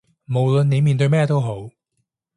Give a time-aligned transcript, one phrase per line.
[0.25, 1.69] 無論你面對咩都好